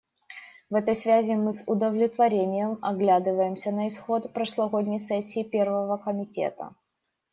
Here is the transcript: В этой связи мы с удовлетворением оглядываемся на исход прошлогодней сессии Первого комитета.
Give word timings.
В 0.71 0.73
этой 0.73 0.95
связи 0.95 1.33
мы 1.35 1.53
с 1.53 1.63
удовлетворением 1.67 2.79
оглядываемся 2.81 3.69
на 3.69 3.87
исход 3.87 4.33
прошлогодней 4.33 4.97
сессии 4.97 5.43
Первого 5.43 5.97
комитета. 5.97 6.71